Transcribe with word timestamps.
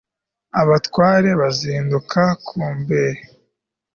abatware 0.61 1.29
bazindukira 1.39 2.27
ku 2.45 2.59
mbehe 2.77 3.23